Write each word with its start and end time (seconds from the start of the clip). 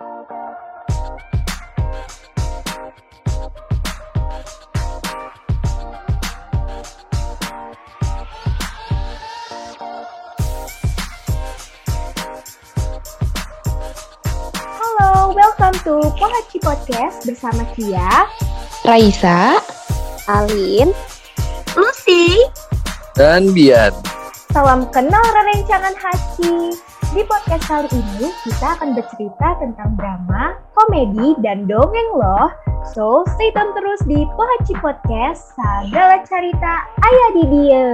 Halo, 0.00 0.16
welcome 15.36 15.76
to 15.84 16.00
Pohaci 16.16 16.56
Podcast 16.64 17.28
bersama 17.28 17.68
Kia. 17.76 18.24
Raisa, 18.88 19.60
Alin, 20.32 20.96
Lucy, 21.76 22.40
dan 23.20 23.52
Bian. 23.52 23.92
Salam 24.48 24.88
kenal 24.88 25.28
rencangan 25.28 25.92
Haci. 25.92 26.88
Di 27.10 27.26
podcast 27.26 27.66
kali 27.66 27.90
ini 27.90 28.30
kita 28.46 28.78
akan 28.78 28.94
bercerita 28.94 29.58
tentang 29.58 29.98
drama, 29.98 30.54
komedi, 30.78 31.34
dan 31.42 31.66
dongeng 31.66 32.10
loh. 32.14 32.54
So, 32.94 33.26
stay 33.34 33.50
tune 33.50 33.74
terus 33.74 33.98
di 34.06 34.22
Pohaci 34.38 34.78
Podcast, 34.78 35.58
segala 35.58 36.22
cerita 36.22 36.86
ayah 37.02 37.30
di 37.34 37.44
dia. 37.50 37.86